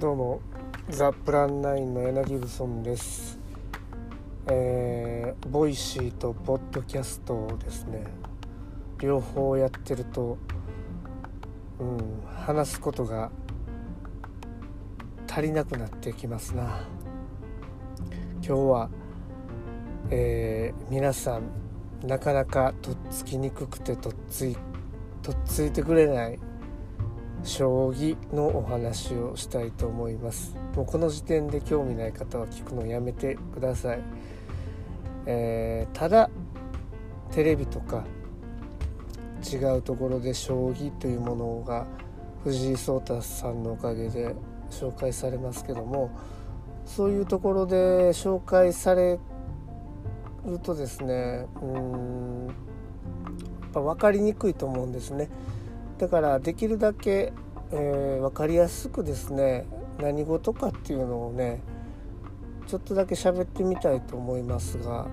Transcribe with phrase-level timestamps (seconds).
[0.00, 0.40] どうも
[0.88, 3.38] ザ・プランナインの柳ブソンです。
[4.46, 8.06] えー、ボイシーとポッドキャストをですね
[8.98, 10.38] 両方やってると、
[11.80, 13.30] うん、話すことが
[15.30, 16.86] 足りなくなってきますな。
[18.42, 18.90] 今日は、
[20.08, 21.42] えー、皆さん
[22.08, 24.56] なかなかとっつきにくくてとっつい
[25.20, 26.38] とっついてくれない
[27.42, 34.02] 将棋のお話をしたいと思いますもうこの時点で興味ない方は聞くのやめてください、
[35.26, 36.30] えー、ただ
[37.32, 38.04] テレビとか
[39.42, 41.86] 違うところで将棋というものが
[42.44, 44.34] 藤井聡太さんのおかげで
[44.70, 46.10] 紹介されますけども
[46.84, 49.18] そういうところで紹介され
[50.44, 55.28] るとですねうんやっぱ分かりにくいと思うんですね。
[56.00, 57.30] だからできるだけ、
[57.72, 59.66] えー、分かりやすくですね
[59.98, 61.60] 何事かっていうのをね
[62.66, 65.08] ちょっとだけ喋ってみたいと思いますが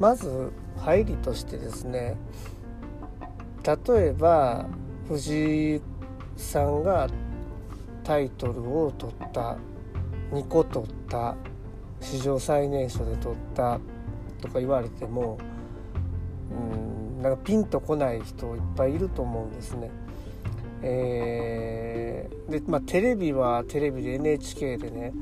[0.00, 2.16] まず入りとしてですね
[3.64, 4.66] 例えば
[5.06, 5.80] 藤井
[6.36, 7.08] さんが
[8.02, 9.56] タイトルを取った
[10.32, 11.36] 2個取った
[12.00, 13.78] 史上最年少で取った
[14.40, 15.38] とか言われても
[16.50, 19.90] うんなんかピンとこない人いっぱいいると思うんですね。
[20.82, 25.12] えー、でまあテレビはテレビで NHK でね、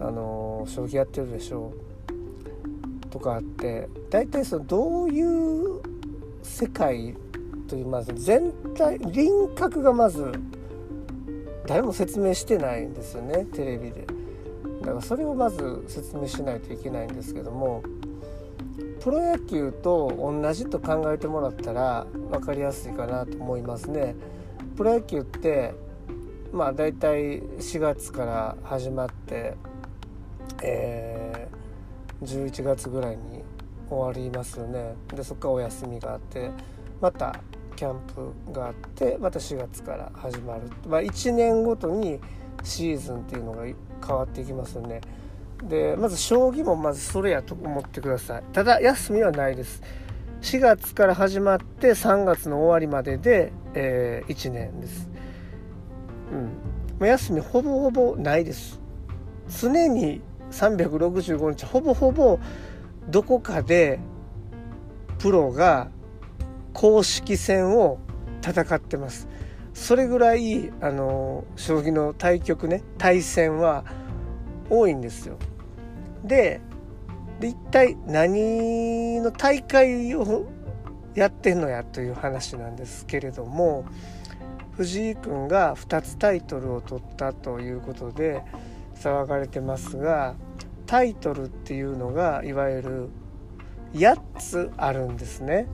[0.00, 1.72] あの将棋やってるでしょ
[3.06, 5.80] うとかあって大体そのどういう
[6.42, 7.16] 世界
[7.68, 10.32] というまず全体輪郭がまず
[11.66, 14.06] 誰も説明してないんですよねテレビで。
[14.80, 17.82] だからそれをまず説明しないといけないんですけども
[19.00, 24.14] プロ野球と同じと考えてもらったら分かりやすいかなと思いますね。
[24.76, 25.74] プロ野球って
[26.52, 29.56] まあ大体4月から始まって、
[30.62, 33.42] えー、11月ぐらいに
[33.88, 36.50] 終わりますよねでそこからお休みがあって
[37.00, 37.40] また
[37.76, 42.20] キャンプがあってまた4月から始まる、まあ、1年ごとに
[42.62, 45.00] シーズンっていうのが変わっていきますよね。
[45.62, 48.42] でまず将棋もまずそれやと思ってください。
[48.52, 49.82] ただ休みはないです。
[50.42, 55.10] 4月から始まって3月の終わりまでで、えー、1年です。
[57.00, 57.06] うん。
[57.06, 58.80] 休みほぼほぼないです。
[59.60, 62.38] 常に365日ほぼほぼ
[63.08, 63.98] どこかで
[65.18, 65.88] プロが
[66.72, 67.98] 公式戦を
[68.42, 69.28] 戦ってます。
[69.74, 73.84] それぐらいあの将棋の対局ね対戦は
[74.68, 75.36] 多いんですよ。
[76.24, 76.60] で
[77.40, 80.46] で一体何の大会を
[81.14, 83.84] やってんのやという話なんですけれども
[84.72, 88.42] 藤井君が2つタイトルを取ったということで
[88.94, 90.34] 騒がれてますが
[90.86, 93.08] タイトルっていうのがいわゆる
[93.94, 95.66] 8つあるんですね。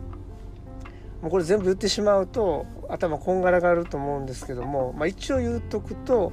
[1.22, 6.32] もうこれ全部言ってしまうと頭こんがらがると思うんですけども、まあ、一応言うとくと、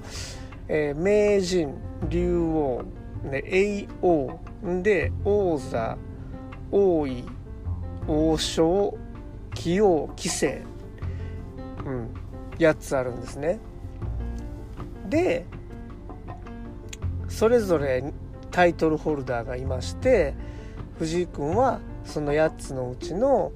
[0.68, 1.74] えー、名人
[2.10, 2.84] 竜王
[3.32, 4.40] で叡王
[4.82, 5.98] で王座
[6.72, 7.24] 王位
[8.08, 8.98] 王将
[9.56, 10.62] 棋王棋聖。
[11.86, 12.10] うん。
[12.58, 13.60] 8つあるんですね。
[15.10, 15.46] で
[17.28, 18.04] それぞれ
[18.52, 20.34] タイトルホルダーがいまして
[20.98, 23.52] 藤井君はその8つのうちの、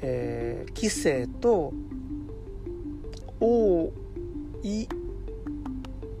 [0.00, 1.72] えー、棋聖と
[3.40, 3.92] 王
[4.62, 4.88] 位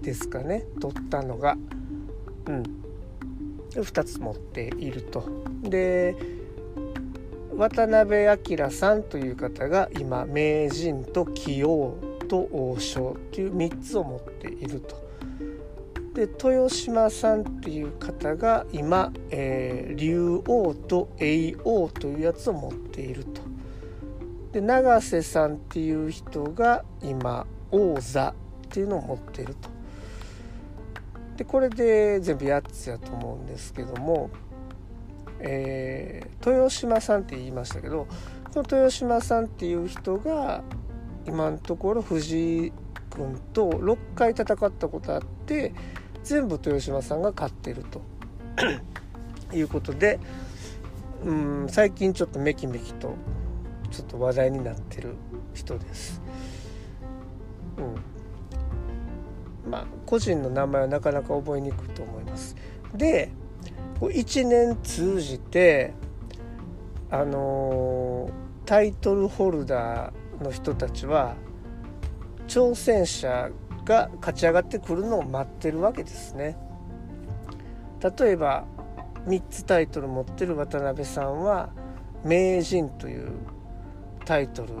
[0.02, 0.64] ですかね。
[0.80, 1.56] 取ったのが。
[2.46, 2.81] うん。
[3.80, 5.24] 2つ持っていると。
[5.62, 6.16] で
[7.54, 8.24] 渡辺
[8.56, 15.02] 明さんという方が今名人と棋王と王将という3つを持っていると。
[16.14, 23.40] で豊島さんっていう方が今、えー、竜王と叡王というやつを持っていると。
[24.52, 28.34] で永瀬さんっていう人が今王座っ
[28.68, 29.71] ていうのを持っていると。
[31.36, 34.30] でこれで全部8つやと思うんですけども、
[35.40, 38.06] えー、豊島さんって言いましたけど
[38.52, 40.62] この豊島さんっていう人が
[41.26, 42.72] 今のところ藤井
[43.10, 45.72] 君と6回戦ったことあって
[46.24, 48.02] 全部豊島さんが勝ってると
[49.54, 50.18] いうことで
[51.24, 53.14] うん最近ちょっとめきめきと
[53.90, 55.14] ちょっと話題になってる
[55.54, 56.22] 人です。
[57.78, 58.11] うん
[59.72, 62.54] まあ、個人の名前はなかなか覚えにくいと思います。
[62.94, 63.30] で
[64.00, 65.94] 1年通じて
[67.10, 68.28] あの
[68.66, 71.36] タイトルホルダーの人たちは
[72.48, 73.48] 挑戦者
[73.86, 76.58] が勝ち上がってくるのを待ってるわけですね。
[78.18, 78.66] 例えば
[79.26, 81.70] 3つタイトル持ってる渡辺さんは
[82.24, 83.30] 名人という
[84.26, 84.74] タイトル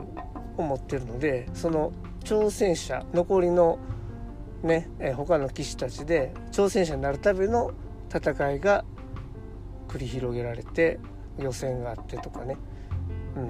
[0.58, 1.92] を持ってるのでその
[2.24, 3.78] 挑戦者残りの
[4.62, 7.72] ね、え他の棋士たちで挑戦者になるための
[8.14, 8.84] 戦いが
[9.88, 11.00] 繰り広げられて
[11.38, 12.56] 予選があってとかね、
[13.36, 13.48] うん、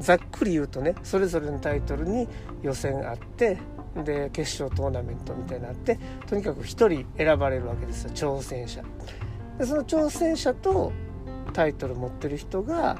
[0.00, 2.28] ざっくり言うとねそれぞれのタイトルに
[2.62, 3.58] 予選あって
[4.04, 8.82] で決勝トーナメントみたいになってとにかく1人選ばれるわけですよ挑戦者。
[9.58, 10.92] でその挑戦者と
[11.52, 12.98] タイトル持ってる人が、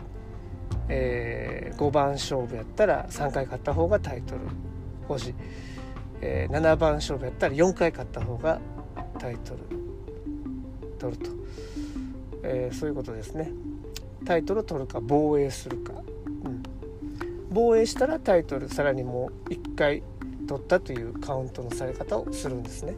[0.88, 4.40] えー、5番勝負やったら3回勝った方がタイトル
[5.08, 5.34] 保持、
[6.22, 8.60] えー、7番勝負やったら4回勝った方が
[9.19, 9.60] タイトル
[10.98, 11.30] 取ると、
[12.44, 13.50] えー、そういうことですね。
[14.24, 15.92] タイトルを取るか防衛するか、
[16.44, 16.62] うん、
[17.50, 20.02] 防衛したらタイトルさらにもう1回
[20.46, 22.94] 取ったというカウントのされ方をするんですね。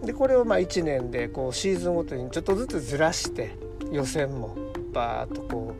[0.00, 3.54] うん、でこれをまあ1年でこうシーズンごとにちょっとずつずらして
[3.92, 4.56] 予選も
[4.92, 5.74] バーッとこ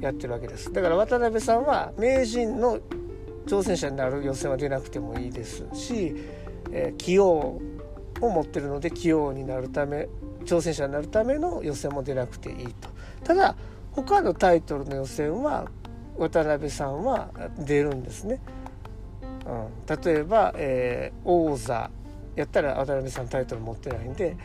[0.00, 0.72] うやってるわけです。
[0.72, 2.78] だから渡辺さんは名人の
[3.46, 6.14] 挑戦者になる予選は出なくてもいいですし、
[6.70, 7.60] えー、器用を
[8.20, 10.08] 持ってるので器用になるため
[10.44, 12.88] 挑戦者になるための予選も出なくていいと。
[13.24, 13.56] ただ
[13.92, 15.68] 他のタイトルの予選は
[16.16, 18.40] 渡辺さんは出るんですね。
[19.46, 21.90] うん、例えば、えー、王座。
[22.34, 24.36] やったら渡辺さんタイトル持ってないんで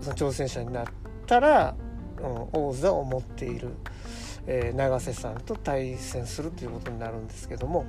[0.00, 0.86] その挑戦者になっ
[1.26, 1.74] たら、
[2.18, 3.70] うん、王座を持っている、
[4.46, 7.84] えー、永瀬さんと対戦するということになるんですけども、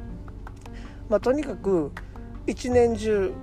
[1.09, 1.91] まあ、とにかく
[2.47, 3.33] 一年中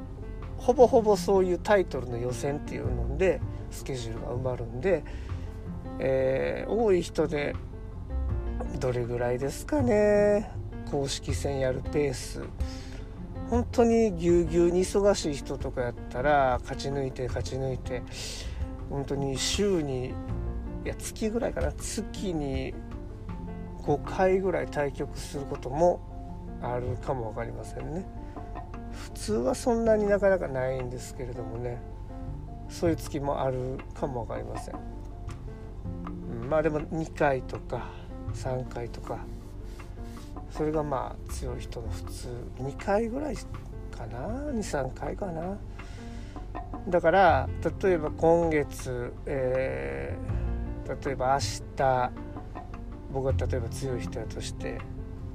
[0.58, 3.40] ほぼほぼそういうタイトルの予選っていうので
[3.70, 5.04] スケジュールが埋まるんで、
[5.98, 7.54] えー、多い人で
[8.78, 10.50] どれぐらいですかね。
[10.90, 12.42] 公式戦やるペース。
[13.48, 18.02] 本当にぎゅうぎゅうに忙しい人とかやったら勝ち抜いて勝ち抜いて
[18.90, 20.08] 本当に週に
[20.84, 21.72] いや月ぐらいかな。
[21.72, 22.74] 月に
[23.82, 26.09] 5回ぐらい対局することも
[26.62, 28.04] あるかも分かりませんね。
[28.92, 31.80] 普通はそんなになかなかないんですけれどもね。
[32.68, 34.76] そういう月もあるかも分かりません、
[36.42, 37.88] うん、まあでも2回とか
[38.34, 39.18] 3回とか。
[40.50, 42.28] それがまあ強い人の普通。
[42.58, 45.56] 2回ぐらいかな？23回かな？
[46.88, 47.48] だから
[47.82, 51.38] 例えば今月、えー、例えば明
[51.76, 52.10] 日
[53.12, 54.80] 僕が例えば強い人やとして、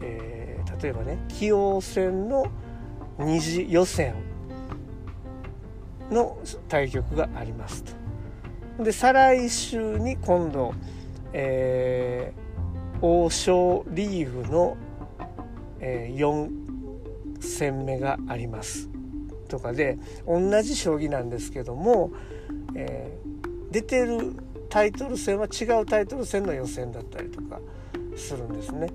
[0.01, 2.45] えー、例えばね棋王戦の
[3.17, 4.15] 二次予選
[6.11, 6.37] の
[6.67, 7.83] 対局があります
[8.77, 8.83] と。
[8.83, 10.73] で再来週に今度、
[11.31, 14.77] えー、王将リーグの
[15.79, 16.49] えー、4
[17.39, 18.89] 戦目があります
[19.47, 22.11] とかで同じ将棋なんですけども、
[22.75, 24.35] えー、出てる
[24.69, 27.59] タイトル戦は違うタイトル戦の予選だったりとか
[28.15, 28.89] するんですね。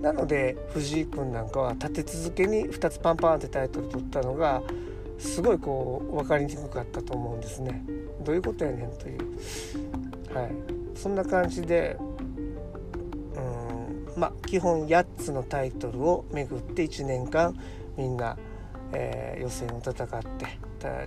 [0.00, 4.62] なので藤井君なんかは立て続けに2つパンパンってタイトル取ったのが
[5.18, 7.84] すごいこう分かりにくかったと思うんですね。
[8.22, 9.18] どういうことやねんという、
[10.34, 10.50] はい、
[10.94, 11.96] そんな感じで
[13.36, 17.56] うんまあ、基本8つのタイトルをめぐって1年間
[17.96, 18.36] みんな、
[18.92, 20.58] えー、予選を戦って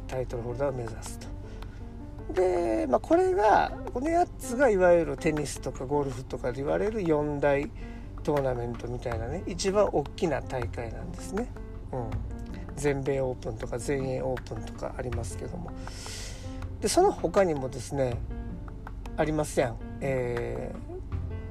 [0.08, 1.27] タイトルホルダーを目指すと。
[2.34, 7.70] で、まあ、これがこの8つがいわゆるテニスとかゴルフとかで言われる4大
[8.24, 11.48] トーナメントみたいなね一番大きな大会なんですね。
[11.92, 12.10] うん、
[12.75, 15.72] 全米オープンとか全英オープンとかありますけども。
[16.82, 18.18] でその他にもですね
[19.15, 20.74] ありますやん、え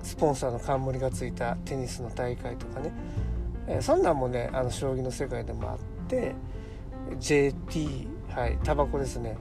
[0.02, 2.92] ー、スポンサーの冠がついたテニスの大会とかね、
[3.66, 6.34] えー、そんなんもねあの将棋の世界でもあって
[7.18, 9.36] JT 杯タバコですね。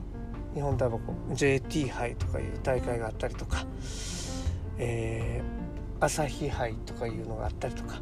[0.54, 1.14] 日本タバコ。
[1.34, 3.64] JT 杯とかいう大会があったりとか、
[4.78, 5.61] えー、
[6.04, 8.00] 朝日杯とかいうのがあったりとか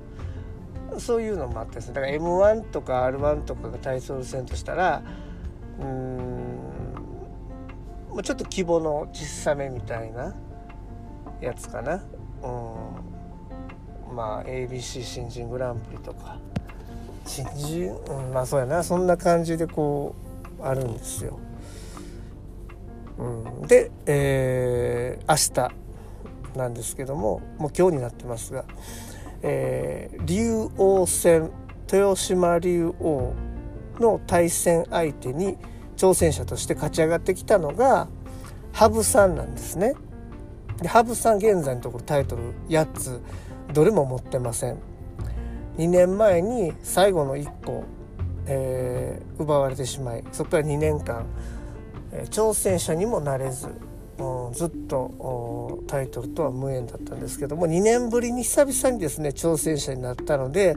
[0.99, 5.03] そういうのもあったですねだから m 1とか r 1とかがタイトル戦としたら
[5.79, 6.51] うーん
[8.23, 10.35] ちょっと規模の小さめみたいな
[11.41, 12.03] やつかな。
[12.43, 16.39] うん、まあ ABC 新人グランプリとか。
[17.25, 18.83] 新人、うん、まあそうやな。
[18.83, 20.15] そんな感じでこ
[20.61, 21.39] うあるんですよ。
[23.19, 25.80] うん、で、えー、明日。
[26.57, 28.65] なんですけどももう今日になってますが、
[29.43, 31.51] えー、竜王戦
[31.93, 33.35] 豊島竜王
[33.99, 35.57] の対戦相手に
[35.97, 38.09] 挑戦者として勝ち上がってきたのが
[38.73, 39.95] 羽生さんなんですね。
[40.81, 43.21] で羽生さん現在のところタイトル8つ
[43.75, 44.79] どれも持ってません
[45.77, 47.85] 2年前に最後の1個
[48.53, 51.25] えー、奪われてしまいそこから2年間、
[52.13, 53.69] えー、挑戦者にもなれず、
[54.53, 60.77] ずっとタイトルとは無縁だったんですけども2年ぶりに久々にですね挑戦者になったので、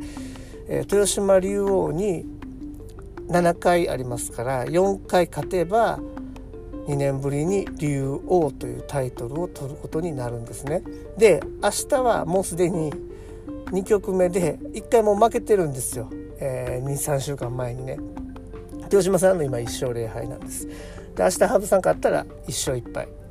[0.67, 2.25] えー、豊島竜王に
[3.27, 6.00] 7回ありますから4回勝てば
[6.88, 10.83] 2年ぶりに竜王というタイトルを取ることになるんですね。
[11.17, 12.91] で明日はもうすでに
[13.71, 16.09] 2局目で1回も負けてるんですよ、
[16.39, 17.97] えー、23週間前にね。
[18.83, 20.67] 豊島さんの今1勝0敗なんです。
[20.67, 23.22] で明日羽生さん勝ったら1勝1敗。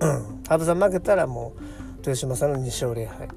[0.00, 1.60] 羽生さん負けたらもう
[1.98, 3.28] 豊島さんの2勝0敗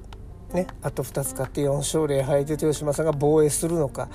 [0.52, 4.08] ねあと2つ勝って4勝0敗で豊島さんが防衛するのか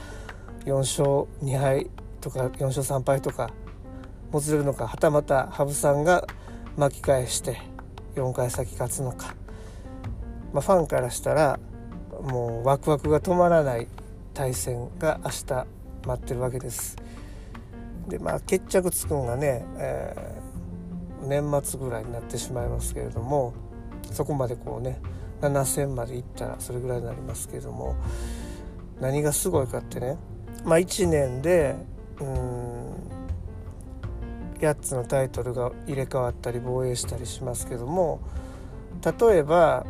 [0.66, 1.90] 4勝2敗
[2.22, 3.52] とか4勝3敗とか
[4.32, 6.26] もつれるのかはたまた羽生さんが
[6.78, 7.58] 巻き返して
[8.16, 9.36] 4回先勝つのか、
[10.54, 11.60] まあ、ファンからしたら
[12.22, 13.88] もうワクワクが止まらない
[14.34, 15.68] 対戦が明日
[16.08, 16.98] 待ってるわけです。
[18.08, 20.16] でまあ決着つくんがね、え、
[21.24, 23.54] 年末ぐらいになってしまいますけれども
[24.12, 25.00] そこまでこうね
[25.42, 27.96] 7戦までいったらそれぐらいになりますけれども
[29.00, 30.18] 何がすごいかってね
[30.64, 31.76] まあ1年で
[32.20, 32.94] うん
[34.60, 38.22] 8つのタイトルが入れ替わったり防衛したりしますけども
[39.04, 39.86] 例えば、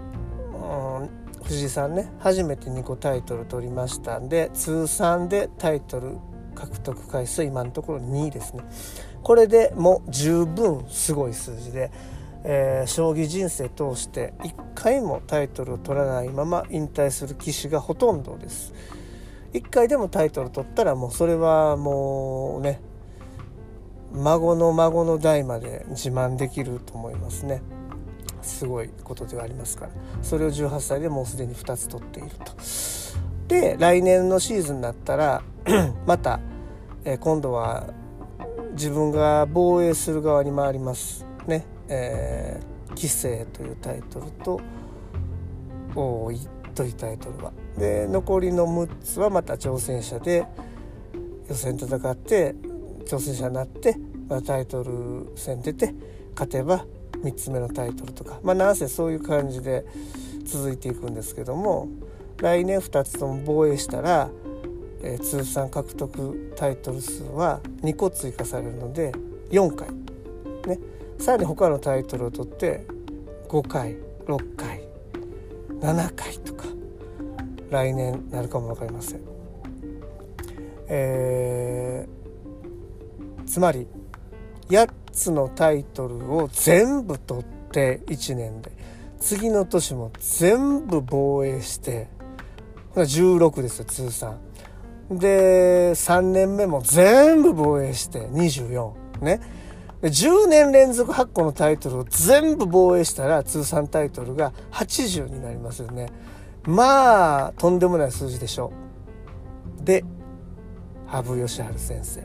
[0.53, 6.17] うん藤井さんね初めて2個タイトル取りましたんで通算でタイトル
[6.55, 8.63] 獲得回数今のところ2位ですね
[9.21, 11.91] これでも十分すごい数字で、
[12.43, 18.73] えー、将棋人生通して1回もタイトルを取らないまま引退する棋士がほとんどです
[19.53, 22.81] 1回でもタイトル取ったらもうそれはもうね
[24.13, 27.61] 孫の孫の代まで自慢できると思いますね。
[28.41, 32.53] すごいことではありますからそれを18歳でもうすでに2つ取っていると。
[33.47, 35.43] で来年のシーズンになったら
[36.05, 36.39] また、
[37.03, 37.87] え、今度は
[38.71, 41.65] 自分が防衛する側に回りますね。
[41.87, 44.59] えー、棋聖というタイトルと
[45.95, 46.39] 王位
[46.73, 47.51] というタイトルは。
[47.77, 50.45] で残りの6つはまた挑戦者で
[51.47, 52.55] 予選戦って
[53.05, 53.95] 挑戦者になって、
[54.27, 55.93] まあ、タイトル戦出て
[56.33, 56.85] 勝てば
[57.21, 59.85] 3つ目のタイトルとかまあなんせそういう感じで
[60.45, 61.87] 続いていくんですけども
[62.37, 64.29] 来年2つとも防衛したら、
[65.01, 69.11] えー、通算獲得タイトル数は2個追加されるので
[69.51, 69.89] 4回
[70.67, 70.79] ね
[71.19, 72.85] さらに他のタイトルを取って
[73.47, 74.81] 5回6回
[75.79, 76.65] 7回とか
[77.69, 79.21] 来年なるかも分かりません。
[80.87, 83.87] えー、つまり
[84.69, 88.71] 8つのタイトルを全部取って1年で
[89.19, 92.07] 次の年も全部防衛して
[93.01, 94.39] 16ですよ通算。
[95.09, 99.39] で3年目も全部防衛して24ね。
[100.01, 106.09] 10年連続8個のタイトルを全部防衛したら通算タイトルが80になりますよね。
[106.63, 108.71] まあとんでもない数字でしょ
[109.81, 109.83] う。
[109.83, 110.03] で
[111.07, 112.23] 羽生善治先生。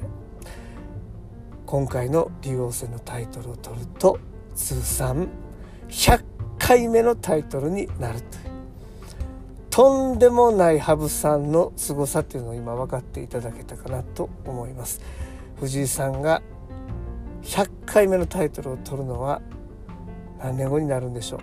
[1.66, 4.18] 今回の竜王戦のタイトルを取ると
[4.56, 5.28] 通算
[5.88, 6.24] 100
[6.58, 8.49] 回目のタイトルになるという。
[9.70, 15.00] とんでもない羽生さんの凄さっていうのを今分かっていただけたかなと思います。
[15.60, 16.42] 藤井さんが
[17.42, 19.40] 100回目のタイトルを取るのは
[20.38, 21.38] 何年後になるんでしょ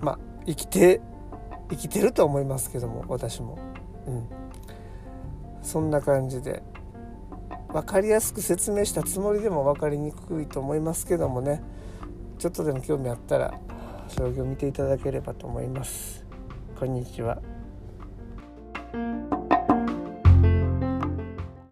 [0.00, 0.04] う？
[0.04, 1.00] まあ生きて
[1.70, 3.58] 生きてると思いますけども私も。
[4.06, 4.26] うん。
[5.62, 6.62] そんな感じで
[7.68, 11.60] 分かりやすく説明したつもりでも分かりにくいと思いますけどもね。
[12.38, 13.58] ちょっとでも興味あったら
[14.08, 16.24] 将棋を見ていただければと思います。
[16.78, 17.40] こんにちは。